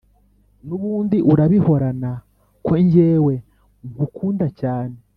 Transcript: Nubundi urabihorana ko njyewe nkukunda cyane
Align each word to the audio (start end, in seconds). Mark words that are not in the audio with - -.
Nubundi 0.67 1.17
urabihorana 1.31 2.11
ko 2.65 2.73
njyewe 2.83 3.33
nkukunda 3.89 4.47
cyane 4.59 4.95